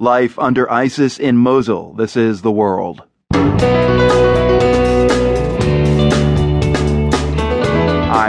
Life 0.00 0.38
under 0.38 0.70
ISIS 0.70 1.18
in 1.18 1.38
Mosul. 1.38 1.92
This 1.94 2.16
is 2.16 2.42
The 2.42 2.52
World. 2.52 3.02
I'm 3.32 3.56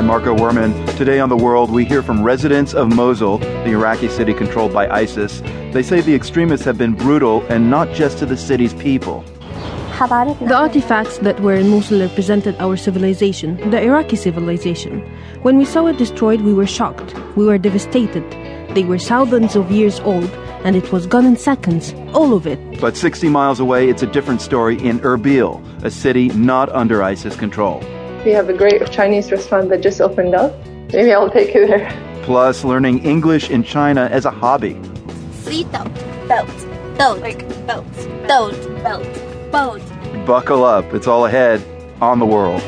Marco 0.08 0.36
Werman. 0.36 0.98
Today 0.98 1.20
on 1.20 1.30
The 1.30 1.38
World, 1.38 1.70
we 1.70 1.86
hear 1.86 2.02
from 2.02 2.24
residents 2.24 2.74
of 2.74 2.92
Mosul, 2.92 3.38
the 3.38 3.70
Iraqi 3.70 4.10
city 4.10 4.34
controlled 4.34 4.74
by 4.74 4.90
ISIS. 4.90 5.42
They 5.72 5.84
say 5.84 6.02
the 6.02 6.16
extremists 6.16 6.66
have 6.66 6.80
been 6.80 6.96
brutal 6.96 7.46
and 7.50 7.70
not 7.70 7.94
just 7.94 8.18
to 8.18 8.26
the 8.26 8.36
city's 8.36 8.74
people. 8.74 9.24
The 10.00 10.56
artifacts 10.56 11.20
that 11.20 11.40
were 11.42 11.54
in 11.54 11.70
Mosul 11.70 12.00
represented 12.00 12.56
our 12.58 12.78
civilization, 12.78 13.70
the 13.70 13.80
Iraqi 13.80 14.16
civilization. 14.16 15.02
When 15.44 15.60
we 15.60 15.66
saw 15.66 15.86
it 15.86 16.00
destroyed, 16.00 16.42
we 16.42 16.56
were 16.56 16.66
shocked. 16.66 17.14
We 17.36 17.46
were 17.46 17.60
devastated. 17.60 18.24
They 18.74 18.86
were 18.86 18.98
thousands 18.98 19.56
of 19.56 19.70
years 19.70 20.00
old, 20.00 20.32
and 20.64 20.76
it 20.76 20.92
was 20.92 21.08
gone 21.08 21.26
in 21.26 21.38
seconds, 21.38 21.94
all 22.14 22.34
of 22.34 22.46
it. 22.46 22.60
But 22.80 22.98
60 22.98 23.30
miles 23.30 23.60
away, 23.60 23.90
it's 23.90 24.04
a 24.04 24.08
different 24.08 24.42
story 24.42 24.76
in 24.82 25.00
Erbil, 25.00 25.62
a 25.84 25.92
city 25.92 26.30
not 26.30 26.70
under 26.70 27.04
ISIS 27.04 27.36
control. 27.36 27.80
We 28.26 28.32
have 28.32 28.50
a 28.50 28.54
great 28.54 28.86
Chinese 28.92 29.32
restaurant 29.32 29.70
that 29.70 29.82
just 29.82 30.02
opened 30.02 30.36
up. 30.36 30.54
Maybe 30.92 31.14
I'll 31.14 31.30
take 31.30 31.54
you 31.54 31.68
there. 31.68 31.90
Plus, 32.24 32.64
learning 32.64 33.06
English 33.06 33.50
in 33.50 33.64
China 33.64 34.08
as 34.12 34.26
a 34.26 34.32
hobby. 34.32 34.74
Frito, 35.44 35.84
belt, 36.28 36.98
belt, 36.98 37.20
like 37.22 37.48
belt, 37.66 37.86
belt, 38.28 38.84
belt 38.84 39.30
boat. 39.52 39.82
Buckle 40.26 40.64
up, 40.64 40.94
it's 40.94 41.08
all 41.08 41.26
ahead 41.26 41.64
on 42.02 42.20
the 42.20 42.26
world. 42.26 42.62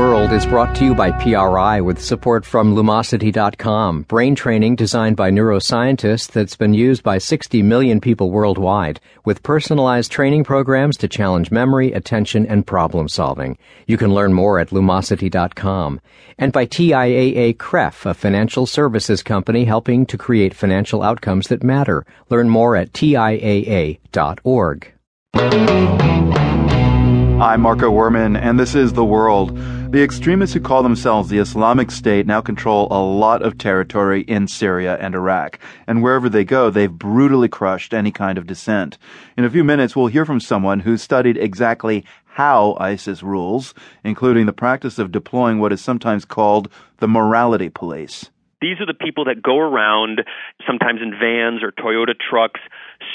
World 0.00 0.32
is 0.32 0.46
brought 0.46 0.74
to 0.76 0.84
you 0.86 0.94
by 0.94 1.10
PRI 1.10 1.82
with 1.82 2.00
support 2.00 2.46
from 2.46 2.74
Lumosity.com, 2.74 4.04
brain 4.04 4.34
training 4.34 4.76
designed 4.76 5.14
by 5.14 5.30
neuroscientists 5.30 6.32
that's 6.32 6.56
been 6.56 6.72
used 6.72 7.02
by 7.02 7.18
60 7.18 7.62
million 7.62 8.00
people 8.00 8.30
worldwide, 8.30 8.98
with 9.26 9.42
personalized 9.42 10.10
training 10.10 10.42
programs 10.42 10.96
to 10.96 11.06
challenge 11.06 11.50
memory, 11.50 11.92
attention, 11.92 12.46
and 12.46 12.66
problem 12.66 13.10
solving. 13.10 13.58
You 13.86 13.98
can 13.98 14.14
learn 14.14 14.32
more 14.32 14.58
at 14.58 14.70
Lumosity.com. 14.70 16.00
And 16.38 16.50
by 16.50 16.64
TIAA 16.64 17.58
CREF, 17.58 18.06
a 18.06 18.14
financial 18.14 18.64
services 18.64 19.22
company 19.22 19.66
helping 19.66 20.06
to 20.06 20.16
create 20.16 20.54
financial 20.54 21.02
outcomes 21.02 21.48
that 21.48 21.62
matter. 21.62 22.06
Learn 22.30 22.48
more 22.48 22.74
at 22.74 22.94
TIAA.org. 22.94 23.98
I'm 27.42 27.60
Marco 27.62 27.90
Werman, 27.90 28.38
and 28.38 28.58
this 28.58 28.74
is 28.74 28.94
The 28.94 29.04
World. 29.04 29.58
The 29.90 30.04
extremists 30.04 30.54
who 30.54 30.60
call 30.60 30.84
themselves 30.84 31.30
the 31.30 31.38
Islamic 31.38 31.90
State 31.90 32.24
now 32.24 32.40
control 32.40 32.86
a 32.92 33.02
lot 33.02 33.42
of 33.42 33.58
territory 33.58 34.20
in 34.20 34.46
Syria 34.46 34.96
and 35.00 35.16
Iraq, 35.16 35.58
and 35.88 36.00
wherever 36.00 36.28
they 36.28 36.44
go, 36.44 36.70
they've 36.70 36.88
brutally 36.88 37.48
crushed 37.48 37.92
any 37.92 38.12
kind 38.12 38.38
of 38.38 38.46
dissent. 38.46 38.98
In 39.36 39.44
a 39.44 39.50
few 39.50 39.64
minutes, 39.64 39.96
we'll 39.96 40.06
hear 40.06 40.24
from 40.24 40.38
someone 40.38 40.78
who 40.78 40.96
studied 40.96 41.36
exactly 41.36 42.04
how 42.24 42.76
ISIS 42.78 43.24
rules, 43.24 43.74
including 44.04 44.46
the 44.46 44.52
practice 44.52 45.00
of 45.00 45.10
deploying 45.10 45.58
what 45.58 45.72
is 45.72 45.80
sometimes 45.80 46.24
called 46.24 46.70
the 46.98 47.08
morality 47.08 47.68
police. 47.68 48.30
These 48.60 48.76
are 48.78 48.86
the 48.86 48.94
people 48.94 49.24
that 49.24 49.42
go 49.42 49.58
around, 49.58 50.20
sometimes 50.66 51.00
in 51.02 51.12
vans 51.18 51.62
or 51.62 51.72
Toyota 51.72 52.12
trucks, 52.14 52.60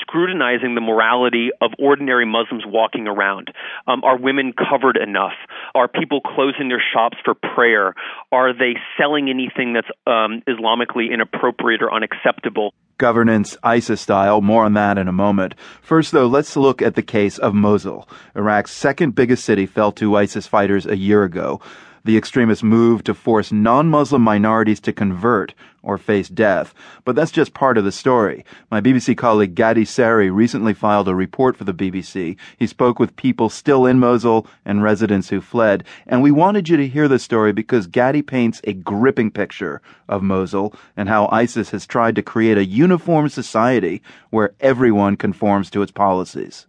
scrutinizing 0.02 0.74
the 0.74 0.82
morality 0.82 1.52
of 1.62 1.72
ordinary 1.78 2.26
Muslims 2.26 2.64
walking 2.66 3.08
around. 3.08 3.50
Um, 3.88 4.04
are 4.04 4.18
women 4.18 4.54
covered 4.54 4.98
enough? 4.98 5.38
Are 5.76 5.90
people 5.90 6.22
closing 6.22 6.70
their 6.70 6.82
shops 6.94 7.18
for 7.24 7.34
prayer? 7.36 7.94
Are 8.32 8.54
they 8.54 8.76
selling 8.98 9.30
anything 9.30 9.74
that's 9.74 9.90
um, 10.08 10.42
Islamically 10.48 11.12
inappropriate 11.14 11.82
or 11.82 11.94
unacceptable? 11.94 12.74
Governance, 12.98 13.58
ISIS 13.62 14.00
style. 14.00 14.40
More 14.40 14.64
on 14.64 14.74
that 14.74 14.98
in 14.98 15.10
a 15.10 15.12
moment. 15.12 15.54
First, 15.82 16.14
though, 16.14 16.28
let's 16.28 16.56
look 16.56 16.82
at 16.82 16.96
the 16.96 17.04
case 17.04 17.38
of 17.38 17.54
Mosul. 17.54 18.08
Iraq's 18.36 18.72
second 18.72 19.16
biggest 19.16 19.44
city 19.44 19.66
fell 19.66 19.92
to 19.92 20.16
ISIS 20.16 20.48
fighters 20.48 20.86
a 20.86 20.96
year 20.96 21.24
ago 21.24 21.60
the 22.06 22.16
extremists 22.18 22.64
move 22.64 23.04
to 23.04 23.14
force 23.14 23.52
non-Muslim 23.52 24.22
minorities 24.22 24.80
to 24.80 24.94
convert 24.94 25.54
or 25.82 25.98
face 25.98 26.30
death. 26.30 26.74
But 27.04 27.16
that's 27.16 27.32
just 27.32 27.54
part 27.54 27.78
of 27.78 27.84
the 27.84 27.92
story. 27.92 28.46
My 28.70 28.80
BBC 28.80 29.18
colleague 29.18 29.56
Ghadi 29.56 29.88
Sary 29.88 30.30
recently 30.30 30.74
filed 30.74 31.08
a 31.08 31.16
report 31.16 31.58
for 31.58 31.64
the 31.64 31.74
BBC. 31.74 32.38
He 32.58 32.68
spoke 32.68 33.00
with 33.00 33.16
people 33.16 33.50
still 33.50 33.86
in 33.86 34.00
Mosul 34.00 34.48
and 34.66 34.84
residents 34.84 35.30
who 35.30 35.42
fled. 35.42 35.84
And 36.06 36.22
we 36.22 36.32
wanted 36.32 36.70
you 36.70 36.78
to 36.78 36.88
hear 36.88 37.08
the 37.08 37.20
story 37.20 37.54
because 37.54 37.88
Ghadi 37.88 38.26
paints 38.26 38.62
a 38.64 38.74
gripping 38.74 39.32
picture 39.32 39.82
of 40.08 40.24
Mosul 40.24 40.76
and 40.96 41.10
how 41.10 41.28
ISIS 41.32 41.72
has 41.72 41.88
tried 41.88 42.16
to 42.16 42.22
create 42.22 42.58
a 42.58 42.66
uniform 42.66 43.30
society 43.30 44.02
where 44.30 44.54
everyone 44.60 45.18
conforms 45.18 45.72
to 45.72 45.82
its 45.82 45.92
policies. 45.92 46.68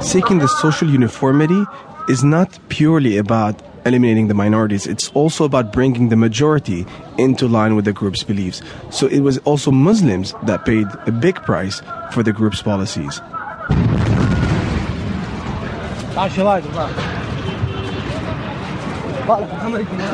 Seeking 0.00 0.38
the 0.38 0.46
social 0.46 0.88
uniformity 0.88 1.64
is 2.08 2.24
not 2.24 2.58
purely 2.68 3.18
about 3.18 3.60
eliminating 3.84 4.28
the 4.28 4.34
minorities, 4.34 4.86
it's 4.86 5.10
also 5.10 5.44
about 5.44 5.72
bringing 5.72 6.08
the 6.08 6.16
majority 6.16 6.86
into 7.18 7.48
line 7.48 7.74
with 7.74 7.84
the 7.84 7.92
group's 7.92 8.22
beliefs. 8.22 8.62
So 8.90 9.06
it 9.06 9.20
was 9.20 9.38
also 9.38 9.70
Muslims 9.70 10.34
that 10.44 10.64
paid 10.64 10.86
a 11.06 11.12
big 11.12 11.36
price 11.42 11.82
for 12.12 12.22
the 12.22 12.32
group's 12.32 12.62
policies. 12.62 13.20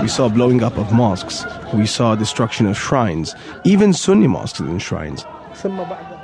We 0.02 0.08
saw 0.08 0.28
blowing 0.28 0.62
up 0.62 0.76
of 0.76 0.92
mosques. 0.92 1.44
We 1.72 1.86
saw 1.86 2.14
destruction 2.14 2.66
of 2.66 2.76
shrines, 2.76 3.34
even 3.64 3.92
Sunni 3.92 4.26
mosques 4.26 4.60
and 4.60 4.82
shrines. 4.82 5.24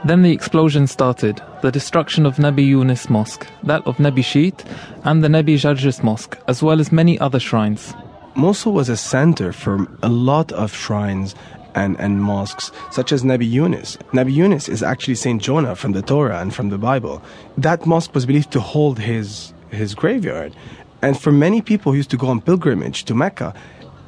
Then 0.04 0.22
the 0.22 0.32
explosion 0.32 0.86
started, 0.86 1.41
the 1.62 1.70
destruction 1.70 2.26
of 2.26 2.36
Nabi 2.36 2.66
Yunus 2.66 3.08
Mosque, 3.08 3.46
that 3.62 3.86
of 3.86 3.96
Nabi 3.98 4.24
Sheet, 4.24 4.64
and 5.04 5.22
the 5.22 5.28
Nabi 5.28 5.54
Jarjis 5.54 6.02
Mosque, 6.02 6.38
as 6.48 6.62
well 6.62 6.80
as 6.80 6.91
many 6.91 7.18
other 7.18 7.41
shrines. 7.41 7.94
Mosul 8.34 8.72
was 8.72 8.88
a 8.88 8.96
center 8.96 9.52
for 9.52 9.86
a 10.02 10.08
lot 10.08 10.52
of 10.52 10.74
shrines 10.74 11.34
and, 11.74 11.98
and 12.00 12.22
mosques, 12.22 12.70
such 12.91 13.12
as 13.12 13.22
Nabi 13.22 13.48
Yunus. 13.48 13.96
Nabi 14.12 14.32
Yunus 14.32 14.68
is 14.68 14.82
actually 14.82 15.14
Saint 15.14 15.42
Jonah 15.42 15.76
from 15.76 15.92
the 15.92 16.02
Torah 16.02 16.41
and 16.41 16.54
from 16.54 16.70
the 16.70 16.78
Bible. 16.78 17.22
That 17.58 17.86
mosque 17.86 18.14
was 18.14 18.26
believed 18.26 18.50
to 18.52 18.60
hold 18.60 18.98
his, 18.98 19.52
his 19.70 19.94
graveyard. 19.94 20.54
And 21.02 21.18
for 21.18 21.32
many 21.32 21.62
people 21.62 21.92
who 21.92 21.98
used 21.98 22.10
to 22.10 22.16
go 22.16 22.28
on 22.28 22.41
pilgrimage 22.41 23.04
to 23.04 23.14
Mecca, 23.14 23.54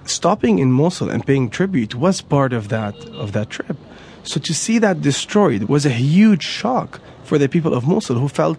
stopping 0.04 0.58
in 0.58 0.72
Mosul 0.72 1.10
and 1.10 1.26
paying 1.26 1.50
tribute 1.50 1.94
was 1.94 2.20
part 2.20 2.52
of 2.52 2.68
that, 2.68 2.94
of 3.10 3.32
that 3.32 3.50
trip. 3.50 3.76
So 4.24 4.40
to 4.40 4.54
see 4.54 4.78
that 4.78 5.00
destroyed 5.00 5.64
was 5.64 5.84
a 5.84 5.90
huge 5.90 6.44
shock 6.44 7.00
for 7.24 7.38
the 7.38 7.48
people 7.48 7.74
of 7.74 7.86
Mosul 7.86 8.18
who 8.18 8.28
felt 8.28 8.58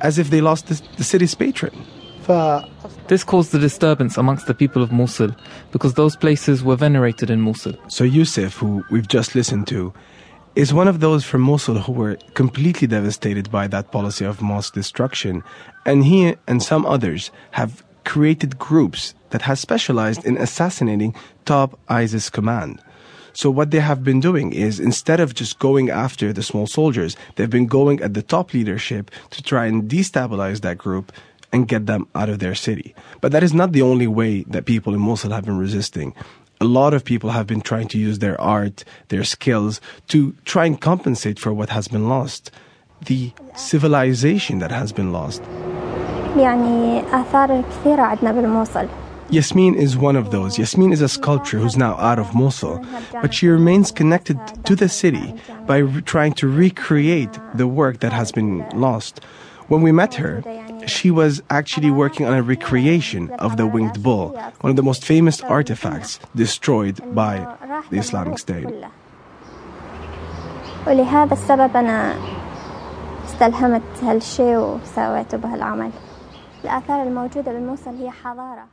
as 0.00 0.18
if 0.18 0.30
they 0.30 0.40
lost 0.40 0.66
the, 0.68 0.82
the 0.96 1.04
city's 1.04 1.34
patron. 1.34 1.86
This 3.08 3.24
caused 3.24 3.52
the 3.52 3.58
disturbance 3.58 4.16
amongst 4.16 4.46
the 4.46 4.54
people 4.54 4.82
of 4.82 4.92
Mosul 4.92 5.34
because 5.70 5.94
those 5.94 6.16
places 6.16 6.62
were 6.62 6.76
venerated 6.76 7.30
in 7.30 7.40
Mosul. 7.40 7.74
So 7.88 8.04
Yusuf, 8.04 8.56
who 8.56 8.84
we've 8.90 9.08
just 9.08 9.34
listened 9.34 9.66
to, 9.68 9.92
is 10.54 10.72
one 10.72 10.86
of 10.86 11.00
those 11.00 11.24
from 11.24 11.40
Mosul 11.40 11.78
who 11.78 11.92
were 11.92 12.16
completely 12.34 12.86
devastated 12.86 13.50
by 13.50 13.66
that 13.68 13.90
policy 13.90 14.24
of 14.24 14.40
mosque 14.40 14.74
destruction. 14.74 15.42
And 15.84 16.04
he 16.04 16.36
and 16.46 16.62
some 16.62 16.86
others 16.86 17.30
have 17.52 17.82
created 18.04 18.58
groups 18.58 19.14
that 19.30 19.42
have 19.42 19.58
specialized 19.58 20.24
in 20.24 20.36
assassinating 20.36 21.14
top 21.44 21.78
ISIS 21.88 22.30
command. 22.30 22.80
So 23.32 23.50
what 23.50 23.70
they 23.70 23.80
have 23.80 24.04
been 24.04 24.20
doing 24.20 24.52
is 24.52 24.78
instead 24.78 25.18
of 25.18 25.34
just 25.34 25.58
going 25.58 25.88
after 25.88 26.32
the 26.32 26.42
small 26.42 26.66
soldiers, 26.66 27.16
they've 27.36 27.48
been 27.48 27.66
going 27.66 28.00
at 28.02 28.14
the 28.14 28.22
top 28.22 28.52
leadership 28.52 29.10
to 29.30 29.42
try 29.42 29.66
and 29.66 29.88
destabilize 29.88 30.60
that 30.60 30.78
group 30.78 31.12
and 31.52 31.68
get 31.68 31.86
them 31.86 32.06
out 32.14 32.28
of 32.28 32.38
their 32.38 32.54
city. 32.54 32.94
But 33.20 33.32
that 33.32 33.42
is 33.42 33.54
not 33.54 33.72
the 33.72 33.82
only 33.82 34.06
way 34.06 34.42
that 34.48 34.66
people 34.66 34.94
in 34.94 35.00
Mosul 35.00 35.32
have 35.32 35.44
been 35.44 35.58
resisting. 35.58 36.14
A 36.60 36.64
lot 36.64 36.94
of 36.94 37.04
people 37.04 37.30
have 37.30 37.46
been 37.46 37.60
trying 37.60 37.88
to 37.88 37.98
use 37.98 38.18
their 38.18 38.40
art, 38.40 38.84
their 39.08 39.24
skills 39.24 39.80
to 40.08 40.34
try 40.44 40.66
and 40.66 40.80
compensate 40.80 41.38
for 41.38 41.52
what 41.52 41.70
has 41.70 41.88
been 41.88 42.08
lost. 42.08 42.50
The 43.06 43.32
civilization 43.56 44.60
that 44.60 44.70
has 44.70 44.92
been 44.92 45.10
lost. 45.10 45.42
يعني 46.37 47.01
آثار 47.13 47.61
كثيرة 47.61 48.01
عندنا 48.01 48.31
بالموصل 48.31 48.87
Yasmin 49.29 49.75
is 49.75 49.97
one 49.97 50.15
of 50.15 50.31
those. 50.31 50.57
Yasmin 50.57 50.93
is 50.93 51.01
a 51.01 51.09
sculptor 51.09 51.57
who's 51.59 51.75
now 51.75 51.95
out 51.97 52.17
of 52.17 52.33
Mosul, 52.33 52.81
but 53.21 53.33
she 53.33 53.49
remains 53.49 53.91
connected 53.91 54.39
to 54.63 54.73
the 54.73 54.87
city 54.87 55.33
by 55.65 55.79
re- 55.79 56.01
trying 56.01 56.31
to 56.35 56.47
recreate 56.47 57.37
the 57.53 57.67
work 57.67 57.99
that 57.99 58.13
has 58.13 58.31
been 58.31 58.65
lost. 58.73 59.21
When 59.67 59.81
we 59.81 59.91
met 59.91 60.13
her, 60.13 60.35
she 60.85 61.11
was 61.11 61.43
actually 61.49 61.91
working 61.91 62.25
on 62.25 62.35
a 62.35 62.41
recreation 62.41 63.29
of 63.31 63.57
the 63.57 63.67
winged 63.67 64.01
bull, 64.01 64.29
one 64.61 64.71
of 64.71 64.77
the 64.77 64.83
most 64.91 65.03
famous 65.03 65.41
artifacts 65.41 66.21
destroyed 66.33 66.97
by 67.13 67.33
the 67.89 67.97
Islamic 67.97 68.39
State. 68.39 68.69
ولهذا 70.87 71.33
السبب 71.33 71.77
أنا 71.77 72.13
استلهمت 73.25 73.81
هالشيء 74.03 74.57
وسويته 74.57 75.37
بهالعمل 75.37 75.91
الآثار 76.64 77.02
الموجودة 77.02 77.52
بالموصل 77.52 77.90
هي 77.90 78.10
حضارة. 78.10 78.66